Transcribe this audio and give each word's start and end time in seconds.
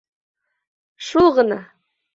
Шул 1.11 1.31
ғына! 1.39 1.63